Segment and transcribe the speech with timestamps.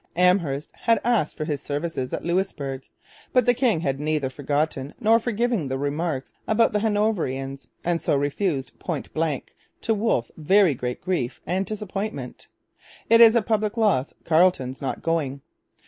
[0.15, 2.81] Amherst had asked for his services at Louisbourg.
[3.33, 8.15] But the king had neither forgotten nor forgiven the remarks about the Hanoverians, and so
[8.17, 12.47] refused point blank, to Wolfe's 'very great grief and disappointment...
[13.11, 15.41] It is a public loss Carleton's not going.'